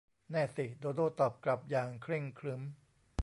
[0.31, 2.61] แน่สิ โดโด้ ตอบกลับอย่างเคร่งขรึม